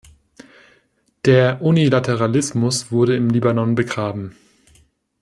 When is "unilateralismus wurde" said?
1.61-3.15